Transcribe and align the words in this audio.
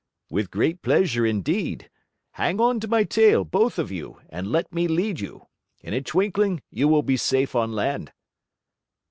"With 0.31 0.49
great 0.49 0.81
pleasure 0.81 1.27
indeed. 1.27 1.87
Hang 2.31 2.59
onto 2.59 2.87
my 2.87 3.03
tail, 3.03 3.45
both 3.45 3.77
of 3.77 3.91
you, 3.91 4.19
and 4.29 4.47
let 4.51 4.73
me 4.73 4.87
lead 4.87 5.19
you. 5.19 5.45
In 5.81 5.93
a 5.93 6.01
twinkling 6.01 6.63
you 6.71 6.87
will 6.87 7.03
be 7.03 7.17
safe 7.17 7.53
on 7.53 7.73
land." 7.73 8.11